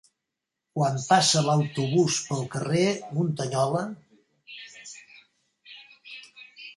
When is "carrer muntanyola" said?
2.55-3.83